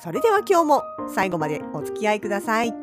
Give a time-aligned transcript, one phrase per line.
[0.00, 2.74] それでは今日も最後までお付き合いください。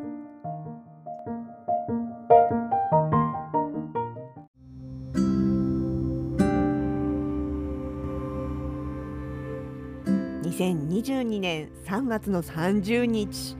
[10.44, 13.56] 2022年3月の30日。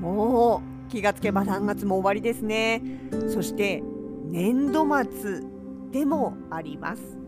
[0.00, 2.82] もう気がつけば3月も終わりですね。
[3.28, 3.82] そして
[4.26, 5.42] 年度末
[5.90, 7.23] でもあります。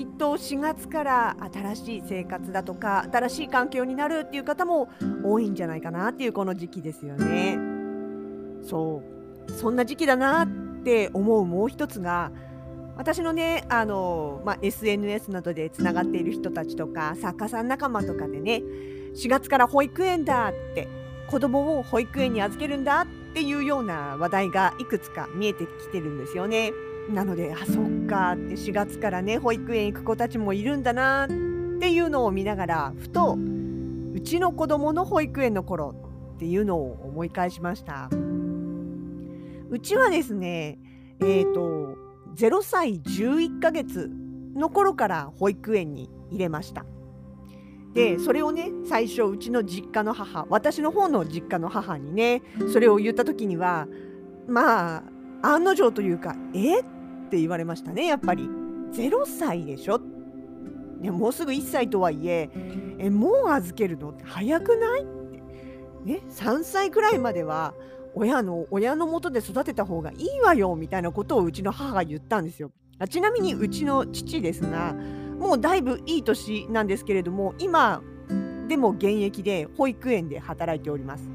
[0.00, 4.88] きっと4月から新しい生活だとか新しい環境になるっていう方も
[5.22, 7.58] 多いんじゃないかなっていうこの時期ですよね
[8.66, 9.02] そ
[9.46, 10.48] うそんな時期だなっ
[10.84, 12.32] て思うもう一つが
[12.96, 18.62] 私のねあの、まあ、SNS などでつながっている人たちとか作家さん仲間とかでね
[19.14, 20.88] 4月から保育園だって
[21.28, 26.72] 子供を保育園に預けるんだっていうような話題がいくつか見えてきてるんですよね。
[27.12, 31.28] なのであそっかって4月からね保育園行く子たちもいるんだなっ
[31.80, 33.36] ていうのを見ながらふと
[34.12, 35.94] うちの子供の保育園の頃
[36.36, 38.08] っていうのを思い返しました。
[39.70, 40.78] うちはですね
[41.20, 41.96] えっ、ー、と
[42.34, 44.10] 0歳11ヶ月
[44.54, 46.84] の頃から保育園に入れました。
[47.94, 53.88] でそれをね最初うちの実家の母私の方の実家の母にねそれを言った時には
[54.46, 55.02] まあ
[55.42, 56.84] 案の定というか「えっ?」
[57.30, 58.50] って言われましたねやっぱり。
[58.92, 60.00] 0歳でしょ？
[61.00, 62.50] ね、もうすぐ1歳とはいえ
[62.98, 64.10] えもう預けるの？
[64.10, 65.02] って早くない？
[65.02, 65.42] って、
[66.04, 67.72] ね、3歳くらいまでは
[68.16, 72.72] 親の親のもとで育てた方がいいわよみたいなことをうちの母が言ったんですよ。
[72.98, 74.92] あちなみにうちの父ですが
[75.38, 78.02] もうだいぶいい年なんですけれども今
[78.66, 81.30] でも現役で保育園で働いております。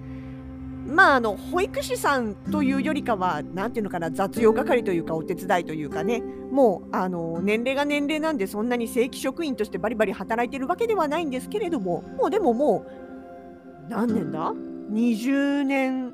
[0.85, 6.21] まああの保育士さんというよりかは何ていうのかな雑用係というかお手伝いというかね。
[6.51, 14.53] もうあの年齢が年齢なんでそんなに正規職員としてバリバリ働いてるわけではないんですけれどももうでももう何年だ
[14.91, 16.13] ？20年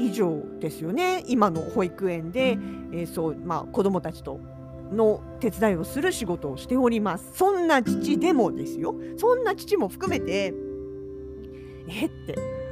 [0.00, 2.58] 以上ですよね今の保育園で、
[2.92, 4.40] えー、そうまあ、子どもたちと
[4.92, 7.32] の手伝いをする仕事をしております。
[7.34, 8.94] そんな父でもですよ。
[9.16, 10.52] そんな父も含めて
[11.88, 12.63] えって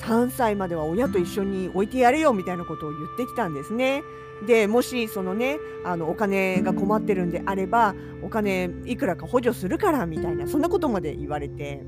[0.00, 4.02] 3歳までは親と一緒に置いてやれよみたいなことを言ってきたんですね。
[4.46, 11.82] でもしそのねあのお金が困ってるんであればお金いくらか補助するからみたいなそんなことまで言われて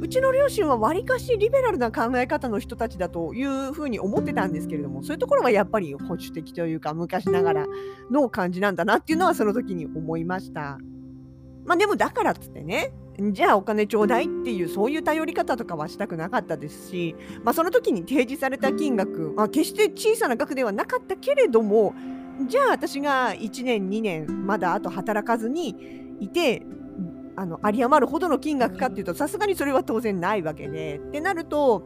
[0.00, 7.66] うちの両親はわりかしリベラルな考え方の人たちだというふうに思ってたんですけれどもそういうところはやっぱり保守的というか昔ながら
[8.10, 10.78] の感じなんだなっていうのはその時に思いました。
[11.64, 17.14] まあでもだからっつってねじゃあお金ちょうだいっていうそういう頼り方とかはしたくなかったですし、
[17.44, 21.94] まあ、その時に提示された金額、まあ、決して小さな額ではなかったけれども
[22.48, 25.76] じゃあ私が1年2年まだあと働かずに
[26.20, 26.62] いて
[27.36, 31.82] あの有り余るほどの金額かっていうとさすがにそれは当然ないわけでってなると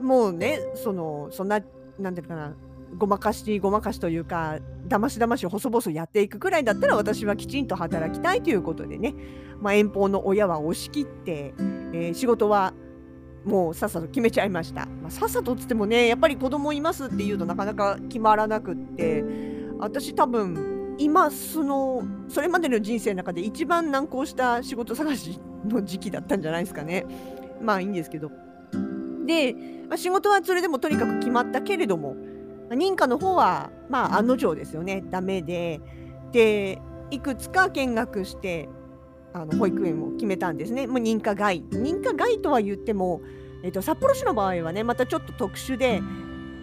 [0.00, 1.60] もうねそのそんな
[1.98, 2.54] なんていうかな
[2.96, 9.14] ごまかしごまかしというかだましだまし細々やっていくくらいだったら私はきちんと働きたいということでね、
[9.60, 12.74] まあ、遠方の親は押し切って、えー、仕事は
[13.44, 19.24] もうさっさと決めちゃいました、まあ、さっさとっつってもねやっぱり子供いますっていうとなかなか決まらなくって
[19.78, 27.04] 私多分今そのそれまでの人生の中で一番難航した仕事探しの時期だったんじゃないですかね。
[27.60, 28.30] まあいいんですけど。
[29.26, 29.54] で、
[29.88, 32.16] まあ、仕事はそれでもとにかく決まったけれども
[32.70, 35.04] 認可の方はまあ案の定ですよね。
[35.10, 35.80] ダメで。
[36.32, 38.68] でいくつか見学して
[39.32, 40.86] あの保育園を決めたんですね。
[40.86, 41.62] もう認可外。
[41.70, 43.20] 認可外とは言っても、
[43.62, 46.00] えーと、札幌市の場合はねまたちょっと特殊で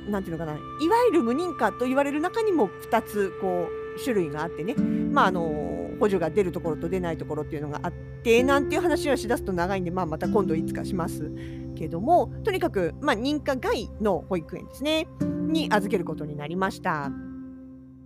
[0.09, 0.57] 何ていうのかな。
[0.57, 0.61] いわ
[1.07, 3.67] ゆる無認可と言われる中にも2つこ
[3.97, 4.75] う種類があってね。
[4.75, 7.91] まああの補助が出るところと出ないところっていうのがあっ
[8.23, 11.31] てなんていう話はしだすと長いんで、まあ、また今度いつかします
[11.73, 17.11] けどもとにかく、まあ、認可外の保育園ですねに預けることになりました。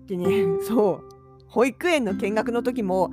[0.07, 0.27] でね
[0.67, 1.09] そう
[1.47, 3.11] 保育園の見学の時も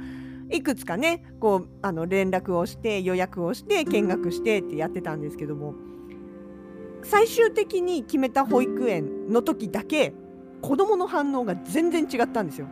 [0.51, 5.75] いくつかねこうあの連絡をして予約をして見学してってやってたんですけども
[7.03, 10.13] 最終的に決めた保育園の時だけ
[10.63, 12.69] 子どもの反応が全然違ったんですよ。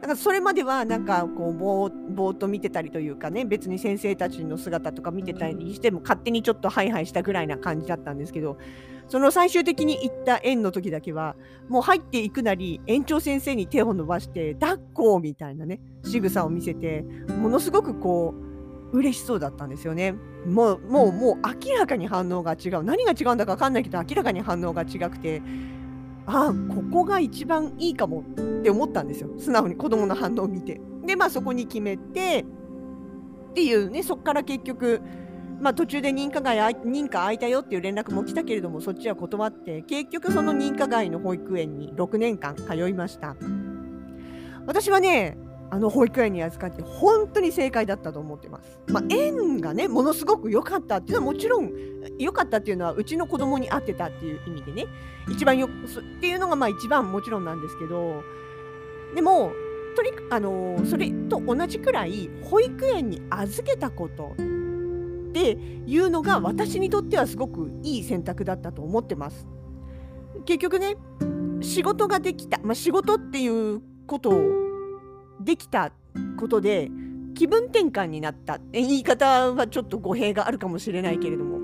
[0.00, 8.56] だからそれまではなんかこうぼーぼーっと見てたりというかね別に先生たちの姿とか見てたりしても勝手にちょっとハイハイしたぐらいな感じだったんですけど
[9.08, 11.36] その最終的に行った園の時だけは
[11.68, 18.34] もう入っていくなり園長先生に手を伸ばして抱っこみたいなね仕草を見せてものすごくこ
[18.92, 20.14] う嬉しそうだったんですよね。
[20.46, 22.82] もうもうもう明らかに反応が違う。
[22.82, 25.42] 何が違うんだか分かんないけど明らかに反応が違くて
[26.26, 28.24] ああここが一番いいかも
[28.60, 30.80] って思ったんですよ素直に子供の反応を見て。
[31.04, 32.44] でまあそこに決めて
[33.50, 35.00] っていうねそこから結局
[35.60, 43.36] まあ、途中で認可外認可空いたよっていう連絡も来たけれどもそっちは断って結局その認可外の保育園に6年間通いました
[44.66, 45.36] 私はね
[45.70, 48.80] あの保育園に預かって本当に正解だったと思ってます。
[48.88, 51.70] まあ、園がねものすごく良かったっていうのはもちろん
[52.18, 54.86] 良かったっていうのはうちの子供に合ってたっていう意味でね
[55.30, 58.24] 一番よっていうのがまあ一番もちろんなんですけど
[59.14, 59.52] でも
[59.96, 64.34] とにあのそれと同じくらい保育園に預けたこと
[65.30, 65.52] って
[65.86, 69.46] いうのが私にとってはすごくいい選択だったと思ってます。
[70.44, 70.96] 結局ね
[71.60, 74.42] 仕事ができた、まあ、仕事っていうことを
[75.40, 75.92] できた
[76.38, 76.90] ことで
[77.34, 81.60] 気分転換になった言い方はちょっと語弊があるかもしれないけれども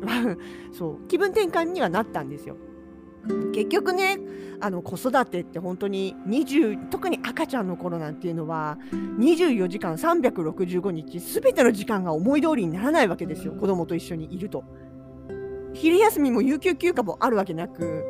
[0.72, 2.56] そう気分転換にはなったんですよ。
[3.52, 4.18] 結局ね
[4.60, 8.78] あの子育てって本当に20特に赤ちゃんの頃なんていうのは
[9.18, 14.64] 24時間365日全ての時間が思い通りにならないわけですよ子供と一緒にいると。
[15.72, 18.04] 昼休みも有給休暇もあるわけなく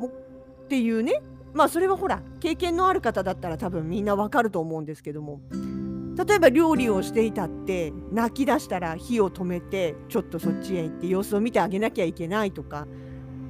[0.00, 1.22] もっていうね
[1.52, 5.40] まあそれはほら経験のある方だったら多分みんなわかると思うんですけども
[6.16, 12.86] 例えば料理をしていたって泣き出したら火を止めてちょっとそっちへ行って様子を見てあげなきゃいけないとか、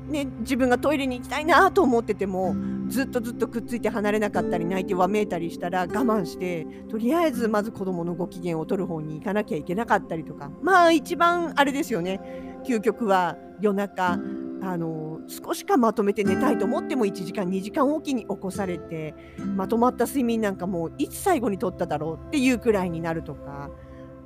[0.09, 2.55] ね、自分がトイレに行きたいなと思ってても
[2.89, 10.51] ずっとずっとくっついて離れなかったり泣いてわめいたりしたら我慢してとりあえずまず子どものご機嫌を取る方に行かなきゃいけなかったりとか。
[10.63, 12.21] まあ一番あれですよね。
[12.67, 14.19] 究極は夜中
[14.63, 19.15] あの少しかまとめて寝たいと思っても1時間2時間おきに起こされて
[19.57, 23.71] まとまった睡眠なんかもういつ最後にとっただろうっていうくらいになるとか。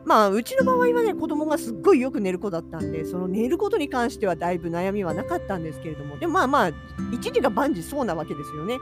[0.04, 6.72] まあうちの場合はね子供がすっごいよく寝る子だったんでその寝ることに関してはだいぶ悩みはなかったんですけれどもでもまあまあ
[7.12, 8.78] 一時が万事そうなわけですよね。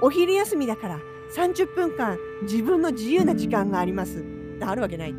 [0.00, 1.00] お昼休みだから
[1.34, 4.24] 30分間自分の自由な時間があります
[4.60, 5.14] あるわけない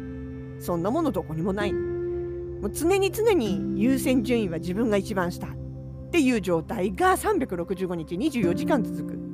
[0.59, 5.49] そんなものどこにもないもう常に常に優先順位は自分が一番下っ
[6.11, 9.28] ていう状態が365日24時間続く。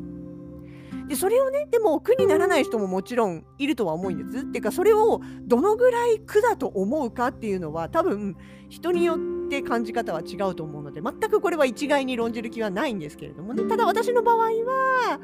[1.08, 4.44] でそれをねでも苦にならない人ももちろんいるとは思うんです。
[4.44, 8.36] っていうかそれをどのぐらい苦だと思うかっていうのは多分
[8.70, 15.20] 人によって感じ方は違うと思うので全くこれは一概に論じる気はないんですけれどもねただ私の場合は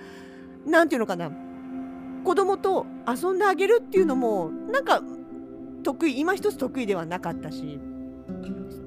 [0.66, 1.32] 何て言うのかな
[2.24, 5.02] 子供と遊んであげるっていうのもなんか
[5.84, 7.80] 得意今一つ得意ではなかったし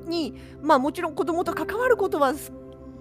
[0.06, 2.34] に、まあ、もちろん子供と関わることは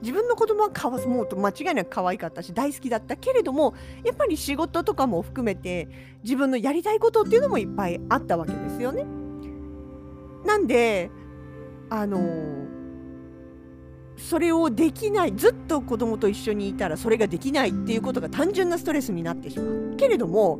[0.04, 3.74] 自分の子供はかわもうと間違いなく可愛かったし大好きだったけれども
[4.04, 5.88] やっぱり仕事とかも含めて
[6.24, 9.06] 自分のやりたいことっていうのもいっぱいあったわけですよね。
[10.46, 11.10] なんで
[11.90, 12.20] あの
[14.18, 19.96] それをできないずっと子供と一緒にいたらそれができないっていうことが単純なストレスになってしまう。
[19.96, 20.60] けれども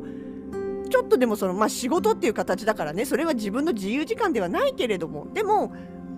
[0.90, 5.72] ちょっとでもその、まあ、仕事っていう形だからねそれは自分の自由時間ではないけれどもでも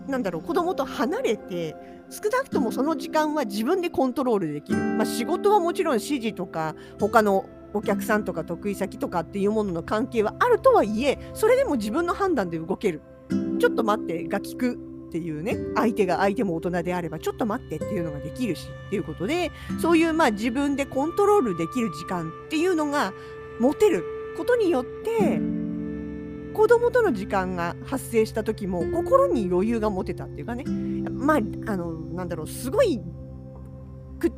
[0.08, 1.74] なんだろう子供と離れて
[2.10, 13.02] 少なくともその時間は自分でコントロールできる、まあ、仕事はもちろん指示とか他のお客さんとか得意先とかっていうものの関係はあるとはいえそれでも自分の判断で動ける。
[13.58, 14.74] ちょっと待ってが聞く
[15.06, 23.12] っていうね相手が相手も大人であればちょっと待ってっていうのができるしっていうことでそういうまあ自分でコントロールできる時間っていうのが
[23.58, 24.04] 持てる
[24.36, 25.40] ことによって
[26.56, 30.64] 子供との時間が発生した時も心に余裕が持てたっていうかね。
[31.10, 32.98] まああのなんだろうすごい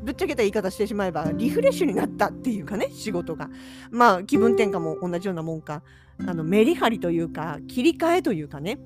[0.02, 3.48] ぶっちゃけた言い方してしまえばリフレッシュになったっていうかね仕事が。
[3.92, 5.84] まあ気分転換も同じようなもんか。
[6.26, 8.80] あのメリハリというか切り替えというかね。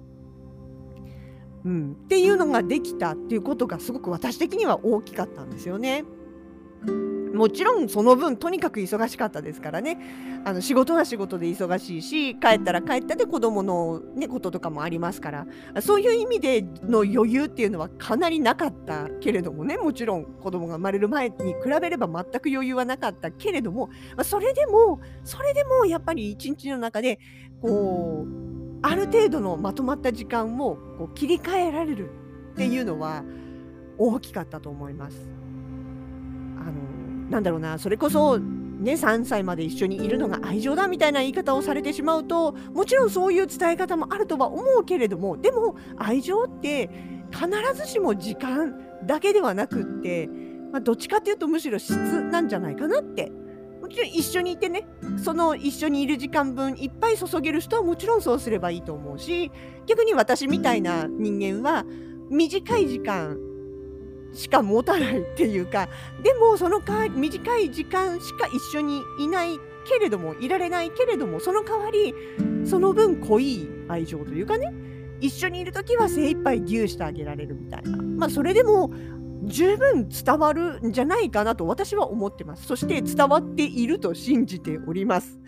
[1.64, 6.04] うん、っていうのができたっていうことがすごく私的には大きかったんですよね。
[7.32, 9.98] もちろんその分とにかく忙しかったですからね。
[10.44, 15.46] あの仕事は仕事で忙しいし帰ったら帰ったで子供のねこととかもありますから。
[15.80, 19.76] そういう意味での余裕っていうのはかなりなかったけれどもね。
[19.76, 27.18] もちろん子供が生まれる前に比べれば全く余裕はなかったけれども、ま、それでもそれでもやっぱり一日の中で
[27.60, 32.10] こうある程度のまとまった時間をこう切り替えられる
[32.52, 33.24] っていうのは
[33.96, 35.30] 大きかったと思います。
[36.58, 36.72] あの
[37.32, 46.90] なんだろうなそれこそね、3歳まで一緒にいるのが愛情だみたいな言い方をされてしまうともちろんそういう伝え方もあるとは思うけれどもでも愛情って
[47.30, 48.74] 必ずしも時間
[49.06, 50.28] だけではなくって、
[50.72, 53.32] まあ、どっちかっていうとむしろ質なんじゃないかなって。
[53.80, 54.86] もちろん一緒にいてね
[55.22, 59.50] その一緒にいる時間分いっぱい注げる人はもちろんそうすればいいと思うし
[59.86, 61.84] 逆に私みたいな人間は
[62.30, 63.36] 短い時間
[64.32, 65.88] しか持たないっていうか
[66.22, 72.14] でもそのか短い時間しか一緒にいないけれどもいられないけれどもその代わり
[72.64, 74.72] その分濃い愛情というかね
[75.20, 77.96] 一緒にいる時は精一杯ギューしてあげられるみたいな。
[77.96, 78.90] まあそれでも
[79.44, 82.66] 十分伝わるんじゃないかなと私は思ってます。
[82.66, 85.38] そして伝わっていると信じております。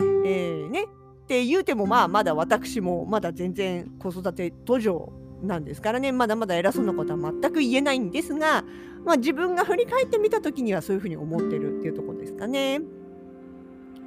[0.00, 0.84] えー、ね。
[0.84, 0.86] っ
[1.30, 8.64] て言うてもまあまだ私もまだ全然子育て途上なんですからねまだまだ偉そうなことは全く言えないんですが、
[9.04, 12.80] まあ、自分が振り返ってみた時にはそういうふうに思ってるっていうところですかね。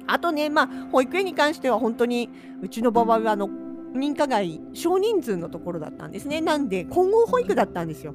[0.06, 2.28] あとね、まあ、保育園に関しては本当に
[2.62, 3.48] うちの場合はあの
[3.94, 6.40] 認可外少人数のところだったんですね。
[6.40, 8.14] なんで混合保育だったんですよ。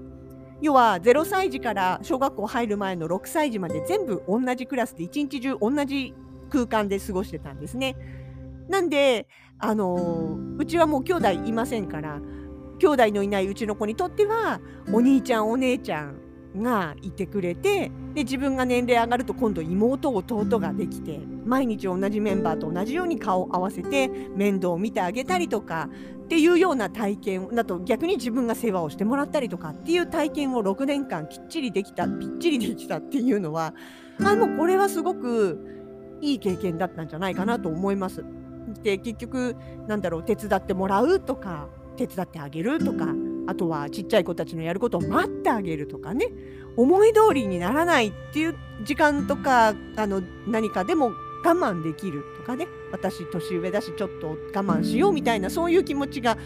[0.61, 6.13] 要は0歳児から小学校入る前の6歳児まで全部同じクラスで一日中同じ
[6.49, 7.95] 空間で過ごしてたんですね。
[8.67, 12.21] なんで、あのうちはもう兄弟いませんから
[12.79, 14.59] 兄弟のいないうちの子にとっては
[14.91, 25.89] お兄ちゃんお姉ちゃんがいてくれてで自分が年齢上がると今度妹弟ができて毎日同じメンバーと同じように顔を合わせて面倒を見てあげたりとか
[26.23, 33.73] っていうような体験だと逆に自分が世話をしてもらったりとかっていう体験を6年間きっちりできたぴっちりできたっていうのは
[34.23, 38.25] あもうこれはすごくいい経験だったんじゃないかなと思います。
[38.83, 39.55] で結局
[39.87, 41.67] なんだろう手伝ってもらうとか
[41.99, 43.07] 手伝ってあげるとか
[43.47, 46.27] あとはちっちゃい子たちのやることを待ってあげるとかね。
[46.77, 52.67] 思い通りにならないっていう時間とかあの何かでも我慢できるとかね。
[52.91, 56.37] 私年上だしちょっと我慢しようみたいなそういう気持ちが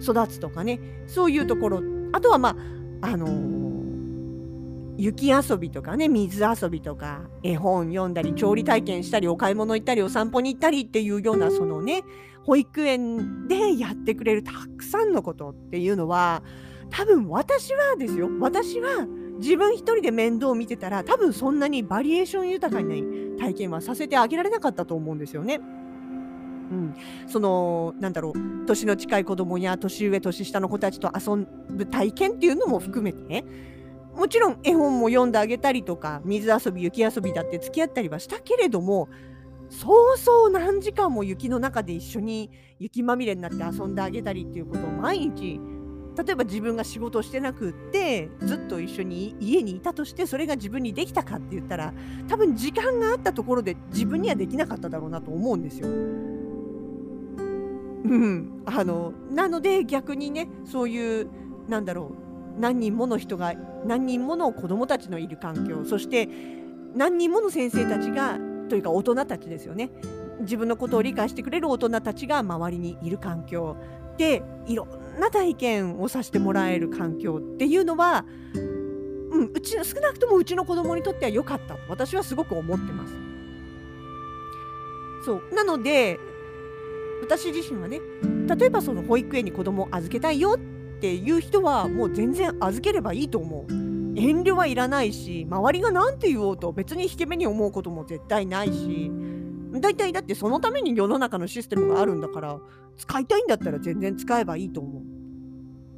[0.00, 0.80] 育つとかね。
[1.06, 1.82] そういうところ。
[2.12, 2.56] あとはま
[3.00, 6.08] ああのー、雪遊びとかね。
[6.08, 7.22] 水遊びとか。
[7.42, 12.04] 絵本読んだり調理体験したりお買い物行ったりお散歩に行ったりっていうようなそのね
[12.44, 16.42] 保育園でやってくれるたくさんのことっていうのは
[16.90, 18.28] 多分私はですよ。
[18.40, 19.06] 私は
[19.38, 25.60] 自分一人で面倒を見てたら多分そんなにバリエーション豊かに体験はさせてあげられなかったと思うんですよね。
[26.70, 26.94] うん、
[27.26, 28.66] そのなんだろう。
[28.66, 33.44] 年の近い子供や年上年下の子たちと遊ぶ体験っていうのも含めて
[34.14, 39.08] もちろん絵本も読んであげたりとか水遊び雪遊びだって付き合ったりはしたけれども
[39.70, 45.60] そうそう何時間も雪の中で一緒に雪まみれになって遊んであげたりっていうことを毎日
[46.16, 51.94] 例えば自分が仕事してなくってずっと一緒に家にいたとしてそれが自分にできたかって言ったら
[52.28, 55.86] 多分時間があったところで自分にはできなかっただろうなと思うんですよ。
[55.88, 55.90] う
[58.12, 61.28] ん、あのなので逆にねそういう
[61.68, 62.10] なんだろ
[62.56, 63.54] う何人もの人が
[63.86, 66.28] 何人もの子どもたちのいる環境そして
[66.94, 68.38] 何人もの先生たちが
[68.70, 69.90] というか大人たちですよね
[70.40, 73.76] 自分のことを理解してくれる大人たちが周りにいる環境
[74.16, 78.24] でいろんな体験をさせてもらえる環境っていうのは、
[78.54, 83.14] うん、うち少なくともうちの子供にとっては良かったと私はすごく思ってます。
[85.24, 86.18] そうなので
[87.22, 88.00] 私自身はね
[88.46, 93.89] 例えばその保育園に子供を預けたいよっていう人はもう全然預ければいいと思う。
[94.16, 99.10] 遠慮はいらないし周りが何て言おうと別に引け目に思うことも絶対ないし
[99.72, 102.58] 大体だってそのために世の中のシステムがあるんだから
[102.96, 105.02] 使いたいんだったら全然使えばいいと思う。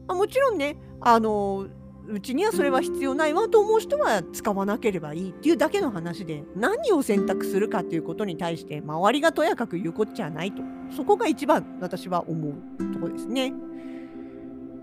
[0.09, 1.67] あもちろんねあの
[2.09, 10.63] うちにはそれは必要ないわと思う人は使わなければいいっていうだけの話で何を選択するかっていうことに対して周りがとやかく言うこっちゃないと
[10.95, 13.55] そこが一番私は思うとこですね。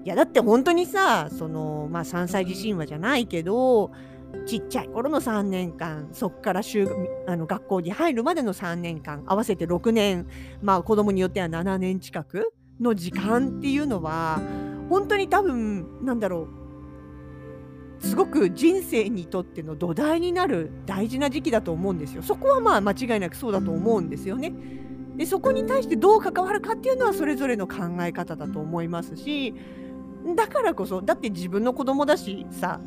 [0.05, 3.91] いやだって本当にさそのまあ3歳児神話じゃないけど
[4.45, 6.87] ちっちゃい頃の3年間そこから就
[7.27, 10.27] あの学校に入るまでの3年間合わせて6年
[10.61, 14.41] まあ子供によっては7年近くの時間っていうのは
[14.89, 16.47] 本当に多分なんだろ
[18.01, 22.23] うすごく人生にとっての土台になる大事な時期だと思うんですよ。
[22.23, 24.53] そこはまあ間違いなくそうだと思うんですよね。
[25.17, 29.53] でそこに対してどう関わるかっていうのはそれぞれの考え方だと思いますし
[30.35, 32.79] だからこそだって自分の子供だしさ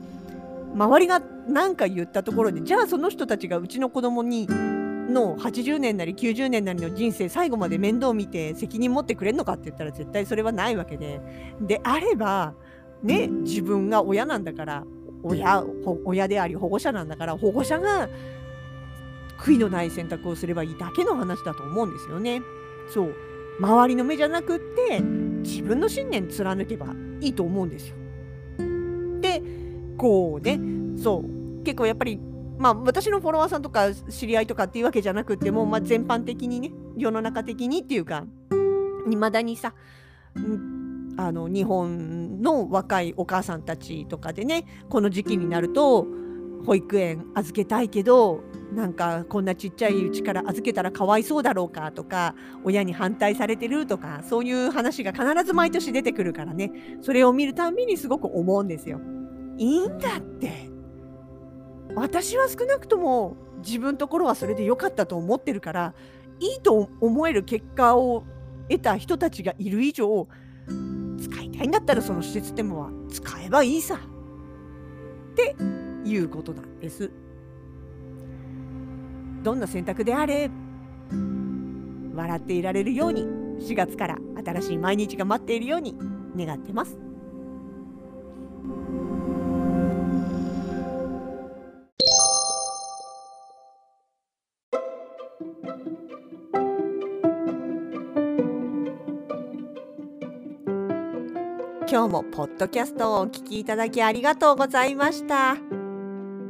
[0.74, 11.20] 周りが何か言ったところでじゃあその人たちがうちの子供にの80年なり90年なりの人生最後まで面倒見て責任持ってくれるのかって言ったら絶対それはないわけで
[11.60, 12.54] であれば
[13.02, 14.84] ね自分が親なんだから
[15.22, 15.64] 親
[16.04, 18.08] 親であり保護者なんだから保護者が
[19.38, 22.42] 悔いのない選択をすればいいだけの話だと思うんですよね。
[22.88, 23.14] そう
[23.60, 26.86] 周りの目じゃなくって自分の信念貫けば
[27.22, 27.96] いいと思うんですよ。
[29.20, 29.42] で
[29.96, 30.58] こうね
[31.00, 32.18] そう結構やっぱり
[32.58, 38.24] まあ私のフォロワーさんとか知り合いとかっていうわけじゃなくても、まあ、全般的にね世の中的にっていうか
[39.10, 39.74] いまだにさ、
[41.16, 46.06] あの日本の若いお母さんたちとかでねこの時期になると
[46.64, 48.42] 保育園預けたいけど
[48.74, 59.00] なんかこんなちっちゃいうちから預けたらかわいそうだろうかとか親に反対されてるとかそういう話が必ず毎年出てくるからねそれを見るたんびにすごく思うんですよ。
[59.58, 60.70] いいんだって
[61.94, 65.94] 私は少なくとも自分ところはそれで良かったと思ってるから
[66.40, 68.24] いいと思える結果を
[68.68, 70.26] 得た人たちがいる以上
[71.20, 74.00] 使いたいんだったらその施設でもは使えばいいさ
[75.32, 75.54] って
[76.04, 77.10] いうことなんです。
[79.42, 80.50] どんな選択であれ
[82.14, 83.22] 笑っていられるように
[83.60, 85.96] 4月から新しい毎日が待っているように
[86.36, 86.96] 願ってます。
[101.88, 105.56] 今日もポッドキャストをお聞きいただきありがとうございました。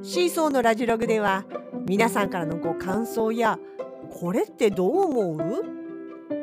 [0.02, 1.44] シーソーのラジログでは
[1.86, 3.58] 皆さんからのご感想や
[4.10, 5.64] これってどう思う？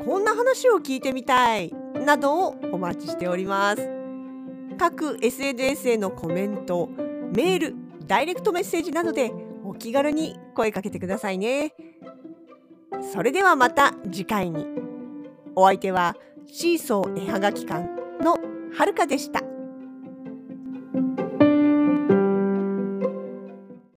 [0.05, 1.73] こんな話を聞いてみたい
[2.05, 3.89] などをお待ちしております。
[4.77, 6.89] 各 SNS へのコメント、
[7.35, 7.75] メール、
[8.07, 9.31] ダイレクトメッセージなどで
[9.65, 11.73] お気軽に声かけてくださいね。
[13.13, 14.67] それではまた次回に。
[15.55, 16.15] お相手は
[16.47, 17.87] シーソー絵はがき館
[18.23, 18.37] の
[18.73, 19.41] はるかでした。